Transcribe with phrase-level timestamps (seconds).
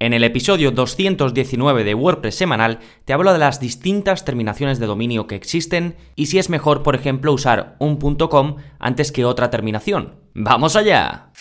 [0.00, 5.26] En el episodio 219 de WordPress semanal te hablo de las distintas terminaciones de dominio
[5.26, 10.14] que existen y si es mejor, por ejemplo, usar un .com antes que otra terminación.
[10.34, 11.32] ¡Vamos allá!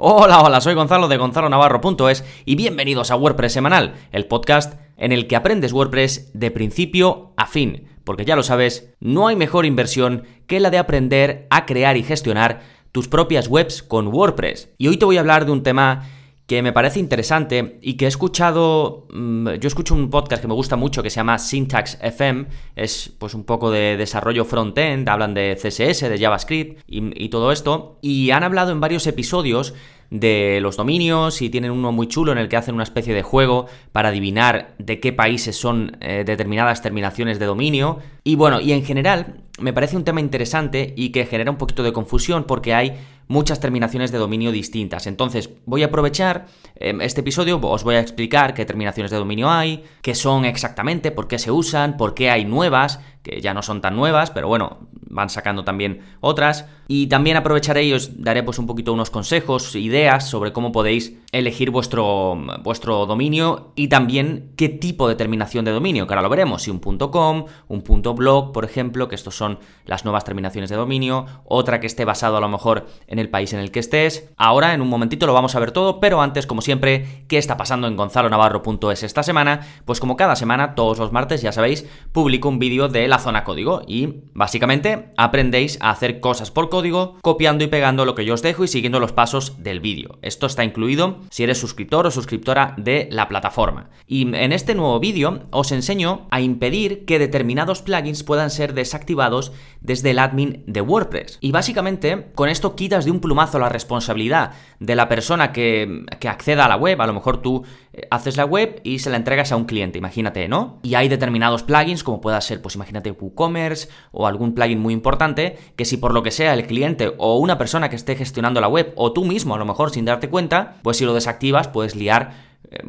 [0.00, 5.26] Hola, hola, soy Gonzalo de gonzalonavarro.es y bienvenidos a WordPress Semanal, el podcast en el
[5.26, 10.22] que aprendes WordPress de principio a fin, porque ya lo sabes, no hay mejor inversión
[10.46, 14.70] que la de aprender a crear y gestionar tus propias webs con WordPress.
[14.78, 16.08] Y hoy te voy a hablar de un tema
[16.46, 20.54] que me parece interesante y que he escuchado, mm, yo escucho un podcast que me
[20.54, 25.34] gusta mucho que se llama Syntax FM, es pues un poco de desarrollo front-end, hablan
[25.34, 29.74] de CSS, de JavaScript y, y todo esto, y han hablado en varios episodios
[30.10, 33.22] de los dominios y tienen uno muy chulo en el que hacen una especie de
[33.22, 37.98] juego para adivinar de qué países son eh, determinadas terminaciones de dominio.
[38.24, 41.82] Y bueno, y en general me parece un tema interesante y que genera un poquito
[41.82, 42.94] de confusión porque hay
[43.28, 45.06] muchas terminaciones de dominio distintas.
[45.06, 46.46] Entonces, voy a aprovechar
[46.76, 51.10] em, este episodio, os voy a explicar qué terminaciones de dominio hay, qué son exactamente,
[51.10, 54.48] por qué se usan, por qué hay nuevas, que ya no son tan nuevas, pero
[54.48, 56.66] bueno, van sacando también otras.
[56.86, 61.18] Y también aprovecharé y os daré pues un poquito unos consejos, ideas sobre cómo podéis
[61.32, 66.30] elegir vuestro, vuestro dominio y también qué tipo de terminación de dominio, que ahora lo
[66.30, 67.82] veremos, si un .com, un
[68.16, 69.47] .blog, por ejemplo, que estos son
[69.86, 73.52] las nuevas terminaciones de dominio, otra que esté basado a lo mejor en el país
[73.52, 74.30] en el que estés.
[74.36, 77.56] Ahora, en un momentito lo vamos a ver todo, pero antes, como siempre, ¿qué está
[77.56, 79.60] pasando en gonzalonavarro.es esta semana?
[79.84, 83.44] Pues como cada semana, todos los martes, ya sabéis, publico un vídeo de la zona
[83.44, 88.34] código y básicamente aprendéis a hacer cosas por código, copiando y pegando lo que yo
[88.34, 90.18] os dejo y siguiendo los pasos del vídeo.
[90.22, 93.90] Esto está incluido si eres suscriptor o suscriptora de la plataforma.
[94.06, 99.37] Y en este nuevo vídeo os enseño a impedir que determinados plugins puedan ser desactivados
[99.80, 101.38] desde el admin de WordPress.
[101.40, 106.28] Y básicamente con esto quitas de un plumazo la responsabilidad de la persona que, que
[106.28, 107.00] acceda a la web.
[107.00, 109.98] A lo mejor tú eh, haces la web y se la entregas a un cliente,
[109.98, 110.78] imagínate, ¿no?
[110.82, 115.58] Y hay determinados plugins, como pueda ser, pues imagínate WooCommerce o algún plugin muy importante,
[115.76, 118.68] que si por lo que sea el cliente o una persona que esté gestionando la
[118.68, 121.96] web o tú mismo a lo mejor sin darte cuenta, pues si lo desactivas puedes
[121.96, 122.47] liar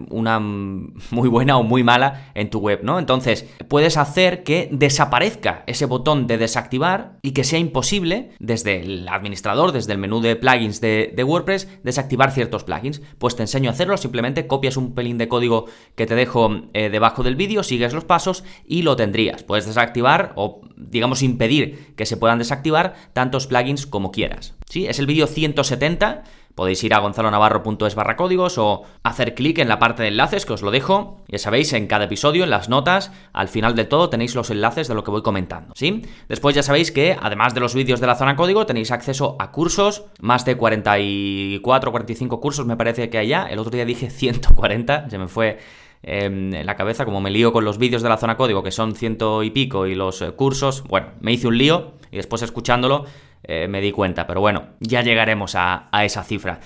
[0.09, 2.99] una muy buena o muy mala en tu web, ¿no?
[2.99, 9.07] Entonces, puedes hacer que desaparezca ese botón de desactivar y que sea imposible desde el
[9.07, 13.01] administrador, desde el menú de plugins de, WordPress, desactivar ciertos plugins.
[13.17, 15.65] Pues te enseño a hacerlo, simplemente copias un pelín de código
[15.95, 19.43] que te dejo eh, debajo del vídeo, sigues los pasos y lo tendrías.
[19.43, 24.55] Puedes desactivar o, digamos, impedir que se puedan desactivar tantos plugins como quieras.
[24.67, 24.87] ¿Sí?
[24.87, 26.23] Es el vídeo 170
[26.59, 30.51] Podéis ir a gonzalonavarro.es barra códigos o hacer clic en la parte de enlaces que
[30.51, 31.23] os lo dejo.
[31.29, 34.89] Ya sabéis, en cada episodio, en las notas, al final de todo tenéis los enlaces
[34.89, 36.05] de lo que voy comentando, ¿sí?
[36.27, 39.51] Después ya sabéis que, además de los vídeos de la zona código, tenéis acceso a
[39.51, 43.45] cursos, más de 44 45 cursos me parece que hay ya.
[43.45, 45.59] El otro día dije 140, se me fue
[46.03, 48.71] em, en la cabeza, como me lío con los vídeos de la zona código, que
[48.71, 52.41] son ciento y pico, y los eh, cursos, bueno, me hice un lío y después
[52.41, 53.05] escuchándolo
[53.43, 56.59] eh, me di cuenta, pero bueno, ya llegaremos a, a esa cifra.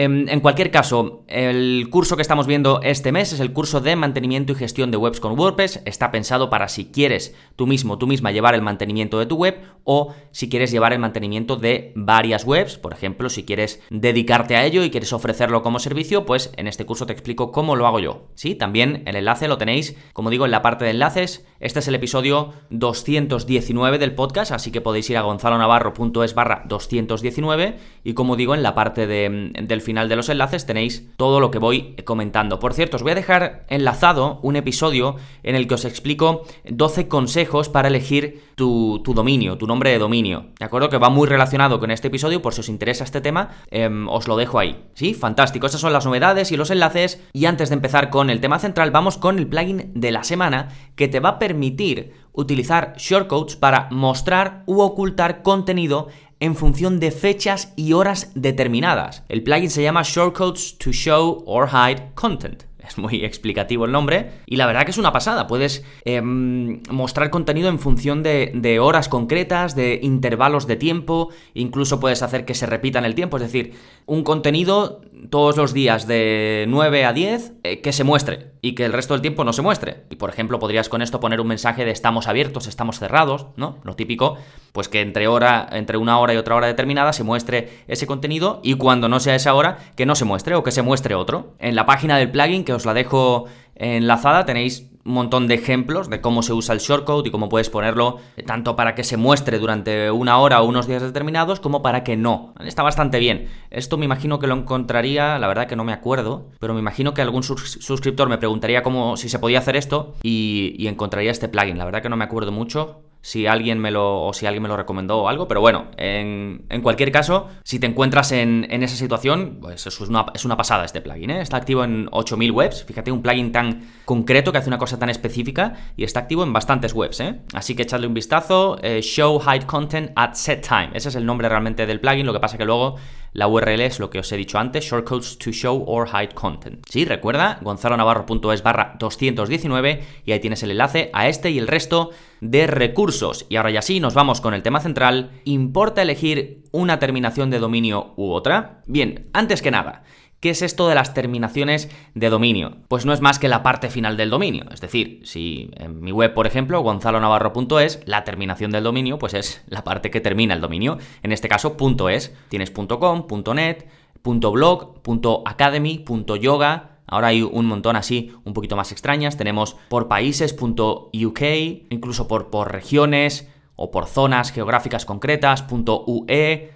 [0.00, 3.96] Em, en cualquier caso, el curso que estamos viendo este mes es el curso de
[3.96, 5.82] mantenimiento y gestión de webs con WordPress.
[5.86, 9.60] Está pensado para si quieres tú mismo, tú misma llevar el mantenimiento de tu web
[9.82, 12.78] o si quieres llevar el mantenimiento de varias webs.
[12.78, 16.86] Por ejemplo, si quieres dedicarte a ello y quieres ofrecerlo como servicio, pues en este
[16.86, 18.28] curso te explico cómo lo hago yo.
[18.36, 21.44] Sí, también el enlace lo tenéis, como digo, en la parte de enlaces.
[21.58, 27.78] Este es el episodio 219 del podcast, así que podéis ir a gonzalonavarro.es barra 219
[28.04, 31.50] y como digo, en la parte de, del final de los enlaces tenéis todo lo
[31.50, 32.58] que voy comentando.
[32.58, 37.08] Por cierto, os voy a dejar enlazado un episodio en el que os explico 12
[37.08, 40.48] consejos para elegir tu, dominio, tu nombre de dominio.
[40.58, 40.90] ¿De acuerdo?
[40.90, 44.28] Que va muy relacionado con este episodio, por si os interesa este tema, em, os
[44.28, 44.84] lo dejo ahí.
[44.92, 45.14] ¿Sí?
[45.14, 45.66] Fantástico.
[45.66, 47.26] Esas son las novedades y los enlaces.
[47.32, 50.68] Y antes de empezar con el tema central, vamos con el plugin de la semana
[50.96, 56.08] que te va a permitir utilizar shortcodes para mostrar u ocultar contenido
[56.40, 59.22] en función de fechas y horas determinadas.
[59.28, 62.64] El plugin se llama Shortcodes to Show or Hide Content.
[62.86, 65.46] Es muy explicativo el nombre y la verdad que es una pasada.
[65.46, 72.22] Puedes em, mostrar contenido en función de, horas concretas, de intervalos de tiempo, incluso puedes
[72.22, 73.74] hacer que se repita en el tiempo, es decir,
[74.06, 78.84] un contenido todos los días de 9 a 10 eh, que se muestre y que
[78.84, 80.04] el resto del tiempo no se muestre.
[80.10, 83.78] Y por ejemplo podrías con esto poner un mensaje de estamos abiertos, estamos cerrados, ¿no?
[83.82, 84.38] Lo típico
[84.72, 88.60] pues que entre, hora, entre una hora y otra hora determinada se muestre ese contenido
[88.62, 91.54] y cuando no sea esa hora, que no se muestre o que se muestre otro.
[91.58, 93.44] En la página del plugin, que os la dejo
[93.74, 97.70] enlazada, tenéis un montón de ejemplos de cómo se usa el shortcode y cómo puedes
[97.70, 102.04] ponerlo tanto para que se muestre durante una hora o unos días determinados como para
[102.04, 102.52] que no.
[102.60, 103.48] Está bastante bien.
[103.70, 107.14] Esto me imagino que lo encontraría, la verdad que no me acuerdo, pero me imagino
[107.14, 111.78] que algún suscriptor me preguntaría cómo si se podía hacer esto y encontraría este plugin.
[111.78, 114.70] La verdad que no me acuerdo mucho, si alguien me lo, o si alguien me
[114.70, 119.58] lo recomendó o algo, pero bueno, en, cualquier caso, si te encuentras en, esa situación,
[119.60, 121.42] pues es una, es una pasada este plugin, ¿eh?
[121.42, 125.10] Está activo en 8000 webs, fíjate, un plugin tan concreto que hace una cosa tan
[125.10, 127.40] específica y está activo en bastantes webs, ¿eh?
[127.52, 131.26] Así que echadle un vistazo, eh, Show Hide Content at Set Time, ese es el
[131.26, 132.96] nombre realmente del plugin, lo que pasa que luego
[133.32, 136.84] la URL es lo que os he dicho antes, shortcodes to show or hide content.
[136.88, 142.10] Sí, recuerda, gonzalonavarro.es barra 219 y ahí tienes el enlace a este y el resto
[142.40, 143.46] de recursos.
[143.48, 145.30] Y ahora ya sí, nos vamos con el tema central.
[145.44, 148.82] ¿Importa elegir una terminación de dominio u otra?
[148.86, 150.04] Bien, antes que nada,
[150.40, 152.76] ¿Qué es esto de las terminaciones de dominio?
[152.86, 154.66] Pues no es más que la parte final del dominio.
[154.72, 159.64] Es decir, si en mi web, por ejemplo, gonzalonavarro.es, la terminación del dominio, pues es
[159.66, 160.98] la parte que termina el dominio.
[161.24, 161.76] En este caso,
[162.08, 162.32] .es.
[162.50, 163.88] Tienes .com, .net,
[164.22, 165.00] .blog,
[165.44, 166.04] .academy,
[166.40, 169.38] .yoga, Ahora hay un montón así, un poquito más extrañas.
[169.38, 171.40] Tenemos por países, .uk,
[171.88, 173.48] incluso por, por regiones,
[173.80, 176.70] o por zonas geográficas concretas, .ue,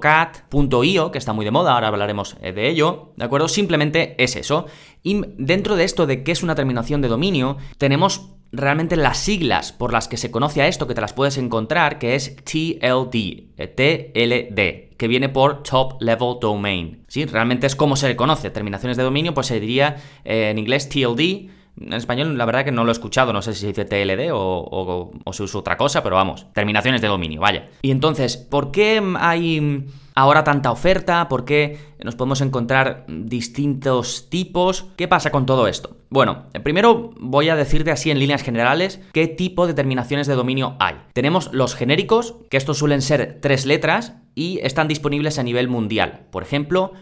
[0.00, 0.38] .cat,
[0.82, 3.46] .io, que está muy de moda, ahora hablaremos eh, de ello, ¿de acuerdo?
[3.46, 4.64] Simplemente es eso.
[5.02, 9.72] Y dentro de esto de qué es una terminación de dominio, tenemos realmente las siglas
[9.72, 13.14] por las que se conoce a esto, que te las puedes encontrar, que es TLD,
[13.58, 17.04] eh, TLD, que viene por Top Level Domain.
[17.06, 17.26] ¿Sí?
[17.26, 18.50] Realmente es como se le conoce.
[18.50, 21.50] Terminaciones de dominio, pues se diría eh, en inglés TLD,
[21.80, 24.30] en español, la verdad que no lo he escuchado, no sé si se dice TLD
[24.32, 27.68] o, se usa otra cosa, pero vamos, terminaciones de dominio, vaya.
[27.82, 31.28] Y entonces, ¿por qué hay ahora tanta oferta?
[31.28, 34.86] ¿Por qué nos podemos encontrar distintos tipos?
[34.96, 35.96] ¿Qué pasa con todo esto?
[36.08, 40.76] Bueno, primero voy a decirte así en líneas generales qué tipo de terminaciones de dominio
[40.78, 40.96] hay.
[41.12, 46.26] Tenemos los genéricos, que estos suelen ser tres letras y están disponibles a nivel mundial.
[46.30, 46.92] Por ejemplo,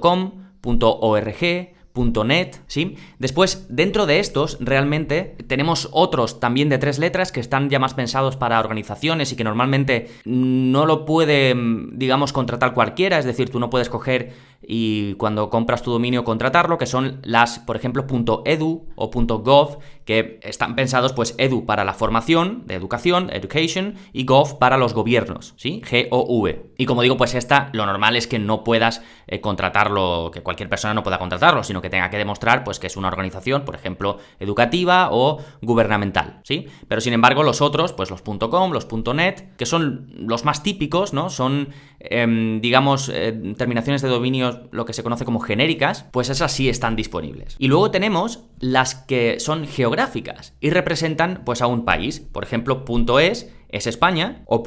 [0.00, 0.32] .com,
[0.62, 2.96] .org, .net, ¿sí?
[3.18, 7.94] Después, dentro de estos, realmente tenemos otros también de tres letras que están ya más
[7.94, 11.54] pensados para organizaciones y que normalmente no lo puede,
[11.92, 16.78] digamos, contratar cualquiera, es decir, tú no puedes coger y cuando compras tu dominio contratarlo,
[16.78, 18.06] que son las, por ejemplo,
[18.44, 24.24] .edu o .gov, que están pensados pues edu para la formación de educación, education, y
[24.24, 25.82] gov para los gobiernos, ¿sí?
[25.84, 26.72] G-O-V.
[26.76, 30.68] Y como digo, pues esta lo normal es que no puedas eh, contratarlo, que cualquier
[30.68, 33.74] persona no pueda contratarlo, sino que tenga que demostrar pues que es una organización, por
[33.74, 36.66] ejemplo, educativa o gubernamental, ¿sí?
[36.88, 41.12] Pero sin embargo, los otros, pues los .com, los .net, que son los más típicos,
[41.12, 41.30] ¿no?
[41.30, 41.68] Son,
[42.00, 46.68] em, digamos, eh, terminaciones de dominio lo que se conoce como genéricas, pues esas sí
[46.68, 47.56] están disponibles.
[47.58, 52.20] Y luego tenemos las que son geográficas y representan pues a un país.
[52.20, 52.84] Por ejemplo,
[53.20, 54.62] .es es España o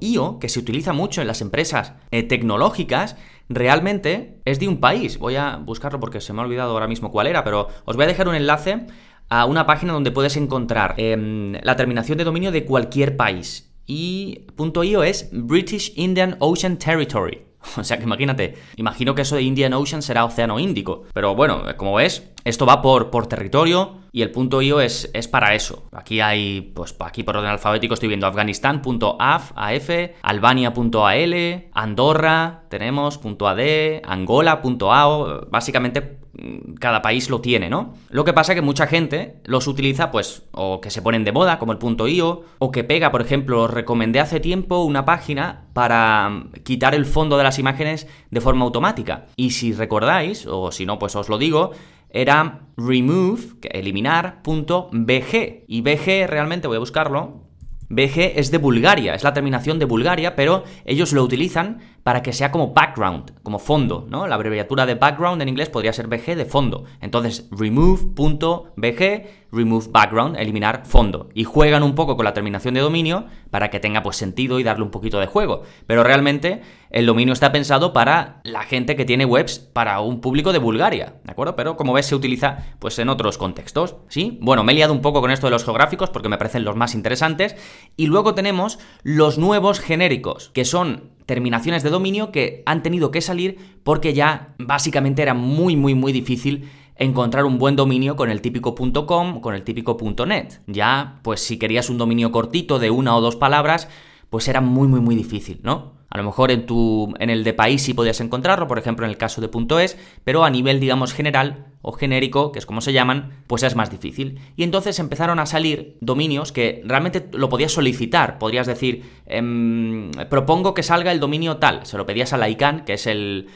[0.00, 3.16] .io, que se utiliza mucho en las empresas eh, tecnológicas,
[3.48, 5.18] realmente es de un país.
[5.18, 8.04] Voy a buscarlo porque se me ha olvidado ahora mismo cuál era, pero os voy
[8.04, 8.86] a dejar un enlace
[9.28, 13.65] a una página donde puedes encontrar em, la terminación de dominio de cualquier país.
[13.86, 14.42] Y
[14.84, 17.42] .io es British Indian Ocean Territory.
[17.76, 21.04] O sea que imagínate, imagino que eso de Indian Ocean será Océano Índico.
[21.12, 25.26] Pero bueno, como ves, esto va por, por territorio y el punto .io es, es
[25.26, 25.88] para eso.
[25.92, 29.90] Aquí hay, pues aquí por orden alfabético estoy viendo Afganistán.af, AF,
[30.22, 33.60] Albania.al, Andorra, tenemos .ad,
[34.04, 37.94] Angola.ao, básicamente mm, cada país lo tiene, ¿no?
[38.08, 41.32] Lo que pasa es que mucha gente los utiliza, pues, o que se ponen de
[41.32, 45.64] moda, como el punto .io, o que pega, por ejemplo, recomendé hace tiempo una página
[45.72, 49.26] para mm, quitar el fondo de las imágenes de forma automática.
[49.34, 51.72] Y si recordáis, o si no, pues os lo digo,
[52.10, 55.64] era remove, eliminar, punto bg.
[55.66, 57.46] Y bg realmente, voy a buscarlo,
[57.88, 62.32] BG es de Bulgaria, es la terminación de Bulgaria, pero ellos lo utilizan para que
[62.32, 64.28] sea como background, como fondo, ¿no?
[64.28, 66.84] La abreviatura de background en inglés podría ser BG de fondo.
[67.00, 71.30] Entonces, remove.bg, remove background, eliminar fondo.
[71.34, 74.62] Y juegan un poco con la terminación de dominio para que tenga pues sentido y
[74.62, 75.62] darle un poquito de juego.
[75.88, 80.52] Pero realmente el dominio está pensado para la gente que tiene webs para un público
[80.52, 81.56] de Bulgaria, ¿de acuerdo?
[81.56, 84.38] Pero como ves se utiliza pues en otros contextos, ¿sí?
[84.40, 86.76] Bueno, me he liado un poco con esto de los geográficos porque me parecen los
[86.76, 87.56] más interesantes.
[87.96, 93.20] Y luego tenemos los nuevos genéricos, que son terminaciones de dominio que han tenido que
[93.20, 98.40] salir porque ya básicamente era muy, muy, muy difícil encontrar un buen dominio con el
[98.40, 100.60] típico .com, con el típico .net.
[100.66, 103.88] Ya, pues si querías un dominio cortito de una o dos palabras,
[104.30, 105.96] pues era muy, muy, muy difícil, ¿no?
[106.08, 109.10] A lo mejor en, tu, en el de país sí podías encontrarlo, por ejemplo en
[109.10, 109.50] el caso de
[109.82, 113.76] .es, pero a nivel, digamos, general o genérico, que es como se llaman, pues es
[113.76, 114.40] más difícil.
[114.56, 118.38] Y entonces empezaron a salir dominios que realmente lo podías solicitar.
[118.38, 121.86] Podrías decir, em, propongo que salga el dominio tal.
[121.86, 123.46] Se lo pedías a la ICANN, que es el,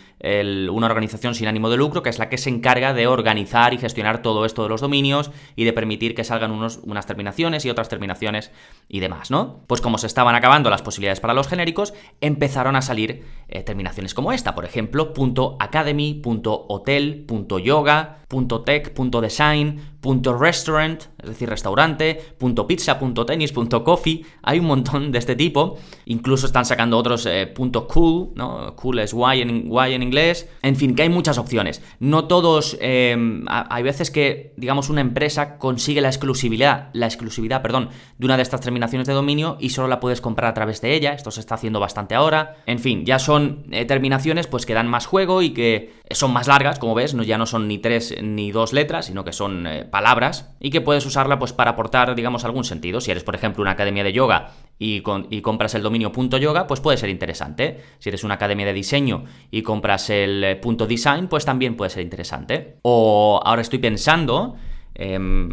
[0.71, 3.79] una organización sin ánimo de lucro, que es la que se encarga de organizar y
[3.79, 7.71] gestionar todo esto de los dominios y de permitir que salgan unos, unas terminaciones y
[7.71, 8.53] otras terminaciones
[8.89, 9.65] y demás, ¿no?
[9.67, 14.15] Pues como se estaban acabando las posibilidades para los genéricos, empezaron a salir eh, terminaciones
[14.15, 15.13] como esta, por ejemplo,
[15.59, 17.27] .academy, .hotel,
[17.65, 22.21] .yoga, .tech, .design, .restaurant, es decir, restaurante,
[22.67, 23.53] .pizza, .tenis,
[23.85, 27.53] .coffee, hay un montón de este tipo, incluso están sacando otros eh,
[27.89, 28.75] .cool, ¿no?
[28.77, 31.83] Cool es Y en, y en inglés, en fin, que hay muchas opciones.
[31.99, 37.91] No todos, em, hay veces que, digamos, una empresa consigue la exclusividad, la exclusividad, perdón,
[38.19, 40.95] de una de estas terminaciones de dominio y solo la puedes comprar a través de
[40.95, 44.75] ella, esto se está haciendo bastante ahora, en fin, ya son eh, terminaciones pues que
[44.75, 47.79] dan más juego y que son más largas, como ves, no, ya no son ni
[47.79, 51.73] tres ni dos letras, sino que son eh, palabras y que puedes usarla pues para
[51.73, 53.01] aportar, digamos, algún sentido.
[53.01, 56.97] Si eres, por ejemplo, una academia de yoga y, compras el dominio .yoga, pues puede
[56.97, 57.81] ser interesante.
[57.99, 61.91] Si eres una academia de diseño y compras el eh, punto .design, pues también puede
[61.91, 62.79] ser interesante.
[62.83, 64.57] O ahora estoy pensando...
[64.95, 65.51] Em,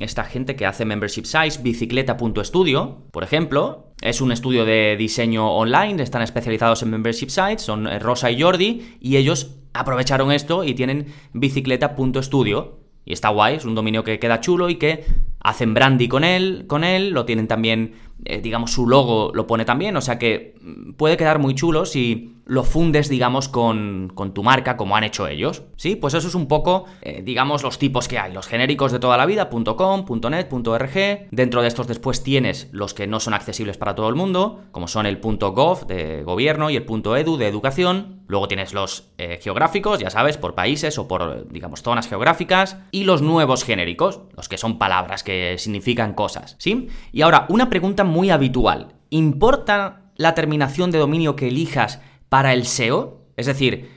[0.00, 6.02] esta gente que hace membership sites, bicicleta.studio, por ejemplo, es un estudio de diseño online,
[6.02, 10.74] están especializados en membership sites, son eh, Rosa y Jordi, y ellos aprovecharon esto y
[10.74, 12.83] tienen bicicleta.studio.
[13.04, 15.04] Y está guay, es un dominio que queda chulo y que
[15.44, 17.92] hacen brandy con él, con él, lo tienen también,
[18.24, 21.86] eh, digamos, su logo lo pone también, o sea que mm, puede quedar muy chulo
[21.86, 25.62] si lo fundes, digamos, con, tu marca, como han hecho ellos.
[25.76, 28.32] Sí, pues eso es un poco, eh, digamos, los tipos que hay.
[28.32, 31.28] Los genéricos de toda la vida, .com, .org.
[31.30, 34.88] Dentro de estos después tienes los que no son accesibles para todo el mundo, como
[34.88, 38.22] son el .gov de gobierno y el .edu de educación.
[38.26, 42.78] Luego tienes los eh, geográficos, ya sabes, por países o por, digamos, zonas geográficas.
[42.90, 46.88] Y los nuevos genéricos, los que son palabras que significan cosas, ¿sí?
[47.12, 48.94] Y ahora, una pregunta muy habitual.
[49.10, 53.22] ¿Importa la terminación de dominio que elijas para el SEO.
[53.36, 53.90] Es decir,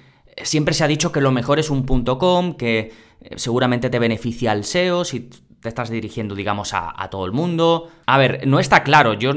[0.43, 2.79] siempre se ha dicho que lo mejor es un .com, que
[3.21, 5.29] eh, seguramente te beneficia el SEO si
[5.59, 7.89] te estás dirigiendo, digamos, a, todo el mundo.
[8.05, 9.31] A ver, no está claro, yo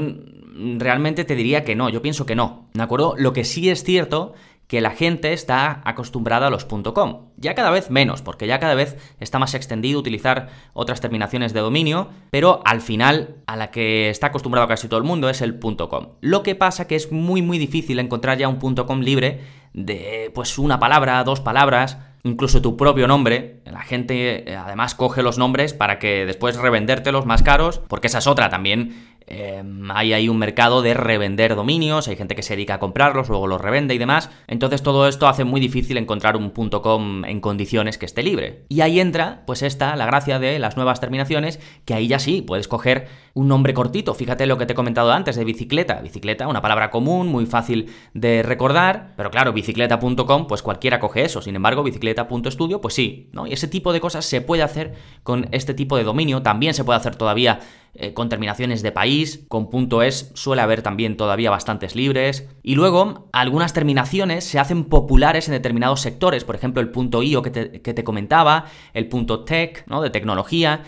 [0.77, 3.15] realmente te diría que no, yo pienso que no, ¿de acuerdo?
[3.17, 4.33] Lo que sí es cierto
[4.71, 7.25] que la gente está acostumbrada a los .com.
[7.35, 11.59] Ya cada vez menos, porque ya cada vez está más extendido utilizar otras terminaciones de
[11.59, 15.59] dominio, pero al final a la que está acostumbrado casi todo el mundo es el
[15.59, 16.11] .com.
[16.21, 19.41] Lo que pasa que es muy muy difícil encontrar ya un .com libre
[19.73, 23.61] de pues una palabra, dos palabras, incluso tu propio nombre.
[23.65, 28.19] La gente eh, además coge los nombres para que después revendértelos más caros, porque esa
[28.19, 32.55] es otra también Em, hay ahí un mercado de revender dominios, hay gente que se
[32.55, 34.29] dedica a comprarlos, luego los revende y demás.
[34.47, 38.65] Entonces todo esto hace muy difícil encontrar un .com en condiciones que esté libre.
[38.67, 42.41] Y ahí entra, pues esta, la gracia de las nuevas terminaciones, que ahí ya sí,
[42.41, 44.13] puedes coger un nombre cortito.
[44.13, 46.01] Fíjate lo que te he comentado antes de bicicleta.
[46.01, 51.41] Bicicleta, una palabra común, muy fácil de recordar, pero claro, bicicleta.com, pues cualquiera coge eso.
[51.41, 53.47] Sin embargo, bicicleta.studio, pues sí, ¿no?
[53.47, 56.41] Y ese tipo de cosas se puede hacer con este tipo de dominio.
[56.41, 57.59] También se puede hacer todavía
[57.93, 62.47] eh, con terminaciones de país, con punto .es suele haber también todavía bastantes libres.
[62.63, 67.41] Y luego, algunas terminaciones se hacen populares en determinados sectores, por ejemplo, el punto .io
[67.41, 70.01] que te, que te comentaba, el punto .tech, ¿no?
[70.01, 70.83] De tecnología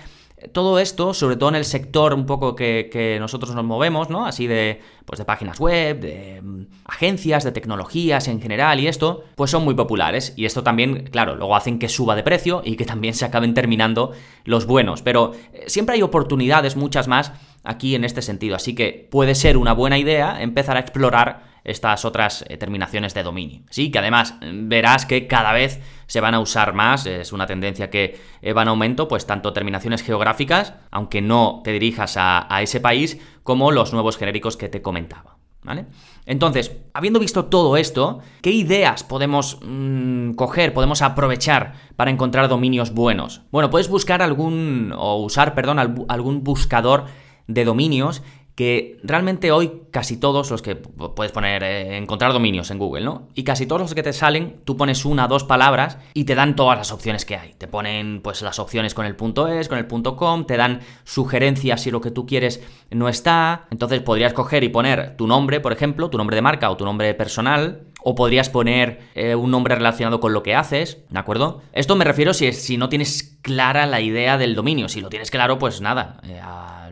[0.52, 4.26] todo esto, sobre todo en el sector un poco que, nosotros nos movemos, ¿no?
[4.26, 9.24] Así de, pues de páginas web, de mm, agencias, de tecnologías en general y esto,
[9.36, 10.34] pues son muy populares.
[10.36, 13.54] Y esto también, claro, luego hacen que suba de precio y que también se acaben
[13.54, 14.12] terminando
[14.44, 15.02] los buenos.
[15.02, 17.32] Pero eh, siempre hay oportunidades, muchas más,
[17.64, 18.56] aquí en este sentido.
[18.56, 23.24] Así que puede ser una buena idea empezar a explorar estas otras eh, terminaciones de
[23.24, 23.62] dominio.
[23.70, 25.80] Sí, que además mm, verás que cada vez
[26.14, 29.52] se van a usar más, es una tendencia que eh, va en aumento, pues tanto
[29.52, 34.84] terminaciones geográficas, aunque no te dirijas a, ese país, como los nuevos genéricos que te
[34.84, 35.38] comentaba.
[35.64, 35.88] ¿Vale?
[36.28, 42.94] Entonces, habiendo visto todo esto, ¿qué ideas podemos mm, coger, podemos aprovechar para encontrar dominios
[42.94, 43.42] buenos?
[43.50, 47.06] Bueno, puedes buscar algún, o usar, perdón, algún buscador
[47.48, 48.22] de dominios
[48.56, 53.30] que realmente hoy casi todos los que puedes poner, eh, encontrar dominios en Google, ¿no?
[53.34, 56.56] Y casi todos los que te salen, tú pones una, dos palabras y te dan
[56.56, 57.54] todas las opciones que hay.
[57.58, 60.82] Te ponen pues las opciones con el punto .es, con el punto .com, te dan
[61.04, 63.66] sugerencias si lo que tú quieres no está.
[63.72, 66.86] Entonces podrías coger y poner tu nombre, por ejemplo, tu nombre de marca o tu
[66.86, 71.62] nombre personal o podrías poner eh, un nombre relacionado con lo que haces, ¿de acuerdo?
[71.72, 74.90] Esto me refiero si, no tienes clara la idea del dominio.
[74.90, 76.42] Si lo tienes claro, pues nada, eh,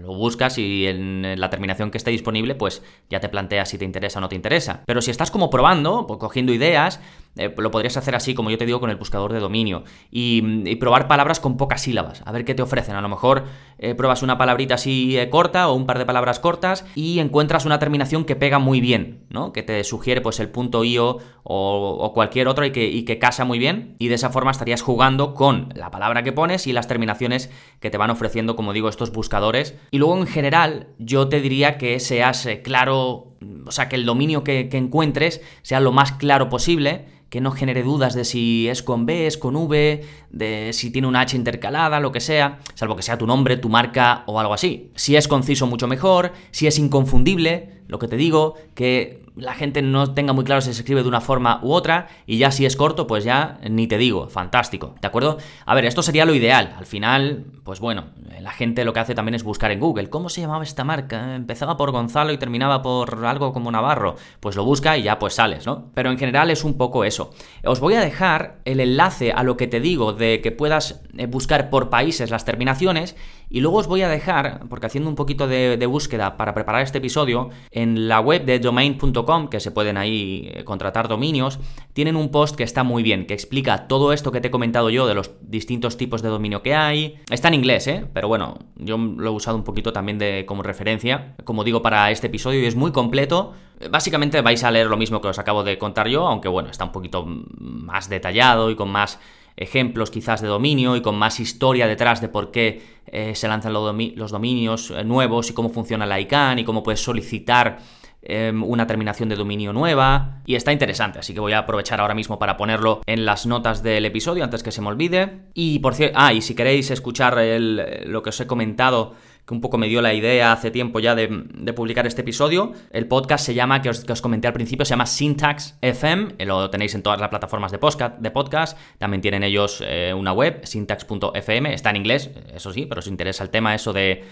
[0.01, 3.86] lo buscas y en la terminación que esté disponible, pues ya te planteas si te
[3.86, 4.84] interesa o no te interesa.
[4.86, 7.00] Pero si estás como probando, pues, cogiendo ideas,
[7.38, 9.84] eh, lo podrías hacer así, como yo te digo, con el buscador de dominio.
[10.10, 10.42] Y,
[10.76, 12.96] probar palabras con pocas sílabas, a ver qué te ofrecen.
[12.96, 13.44] A lo mejor
[13.78, 17.66] eh, pruebas una palabrita así eh, corta o un par de palabras cortas y encuentras
[17.66, 19.54] una terminación que pega muy bien, ¿no?
[19.54, 23.46] Que te sugiere pues el punto io o, cualquier otro y que, y que casa
[23.46, 23.96] muy bien.
[24.00, 27.92] Y de esa forma estarías jugando con la palabra que pones y las terminaciones que
[27.92, 29.76] te van ofreciendo, como digo, estos buscadores.
[29.92, 33.31] Y luego en general, yo te diría que seas claro,
[33.66, 37.82] o sea, que el dominio que encuentres sea lo más claro posible que no genere
[37.82, 42.02] dudas de si es con B, es con V, de si tiene una H intercalada,
[42.02, 44.92] lo que sea, salvo que sea tu nombre, tu marca o algo así.
[44.96, 49.82] Si es conciso, mucho mejor, si es inconfundible, lo que te digo, que la gente
[49.82, 52.66] no tenga muy claro si se escribe de una forma u otra, y ya si
[52.66, 55.38] es corto, pues ya ni te digo, fantástico, ¿de acuerdo?
[55.66, 58.06] A ver, esto sería lo ideal, al final, pues bueno,
[58.42, 61.36] la gente lo que hace también es buscar en Google, ¿cómo se llamaba esta marca?
[61.36, 65.36] Empezaba por Gonzalo y terminaba por algo como Navarro, pues lo busca y ya pues
[65.36, 65.92] sales, ¿no?
[65.94, 67.32] Pero en general es un poco eso.
[67.64, 71.26] Os voy a dejar el enlace a lo que te digo de que puedas eh,
[71.28, 73.16] buscar por países las terminaciones,
[73.50, 76.84] y luego os voy a dejar, porque haciendo un poquito de, de búsqueda para preparar
[76.84, 81.60] este episodio, en la web de domain.com que se pueden ahí eh, contratar dominios,
[81.94, 84.90] tienen un post que está muy bien, que explica todo esto que te he comentado
[84.90, 87.16] yo de los distintos tipos de dominio que hay.
[87.30, 88.06] Está en inglés, ¿eh?
[88.13, 92.12] Pero bueno, yo lo he usado un poquito también de, como referencia, como digo, para
[92.12, 93.54] este episodio y es muy completo.
[93.90, 96.86] Básicamente vais a leer lo mismo que os acabo de contar yo, aunque bueno, está
[96.86, 99.20] un poquito más detallado y con más
[99.58, 103.74] ejemplos quizás de dominio y con más historia detrás de por qué eh, se lanzan
[103.74, 107.79] los, dominios eh, nuevos y cómo funciona la ICANN y cómo puedes solicitar
[108.24, 112.13] Em, una terminación de dominio nueva y está interesante, así que voy a aprovechar ahora
[112.13, 115.39] mismo para ponerlo en las notas del episodio antes que se me olvide.
[115.55, 119.15] Y por cierto, ah, y si queréis escuchar lo que os he comentado
[119.51, 121.27] un poco me dio la idea hace tiempo ya de,
[121.75, 122.74] publicar este episodio.
[122.91, 126.70] El podcast se llama, que os, comenté al principio, se llama Syntax FM, eh, lo
[126.70, 128.77] tenéis en todas las plataformas de podcast, de podcast.
[128.98, 133.43] también tienen ellos eh, una web, syntax.fm, está en inglés, eso sí, pero os interesa
[133.43, 134.24] el tema eso de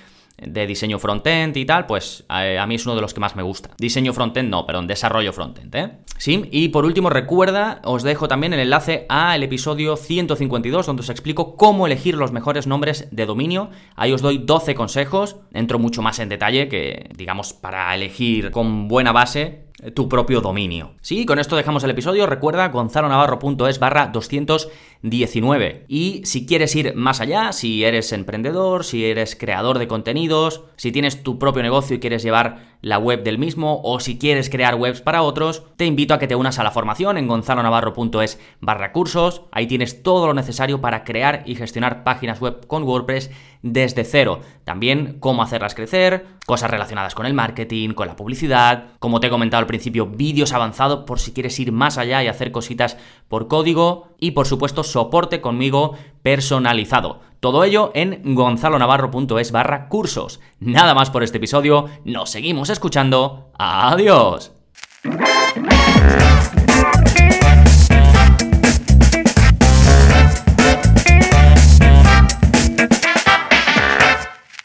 [0.41, 3.43] de diseño frontend y tal, pues a, mí es uno de los que más me
[3.43, 3.71] gusta.
[3.77, 5.91] Diseño frontend no, perdón, desarrollo frontend, ¿eh?
[6.17, 11.09] Sí, y por último recuerda, os dejo también el enlace al episodio 152 donde os
[11.09, 13.69] explico cómo elegir los mejores nombres de dominio.
[13.95, 18.87] Ahí os doy 12 consejos, entro mucho más en detalle que, digamos, para elegir con
[18.87, 20.93] buena base tu propio dominio.
[21.01, 22.25] Sí, con esto dejamos el episodio.
[22.25, 25.85] Recuerda gonzalonavarro.es barra 219.
[25.87, 30.91] Y si quieres ir más allá, si eres emprendedor, si eres creador de contenidos, si
[30.91, 34.75] tienes tu propio negocio y quieres llevar la web del mismo o si quieres crear
[34.75, 38.91] webs para otros, te invito a que te unas a la formación en gonzalonavarro.es barra
[38.91, 39.41] cursos.
[39.51, 44.39] Ahí tienes todo lo necesario para crear y gestionar páginas web con WordPress desde cero.
[44.63, 49.29] También cómo hacerlas crecer, cosas relacionadas con el marketing, con la publicidad, como te he
[49.29, 53.47] comentado al principio, vídeos avanzados por si quieres ir más allá y hacer cositas por
[53.47, 57.21] código y por supuesto soporte conmigo personalizado.
[57.39, 60.41] Todo ello en gonzalonavarro.es barra cursos.
[60.59, 63.51] Nada más por este episodio, nos seguimos escuchando.
[63.57, 64.51] Adiós.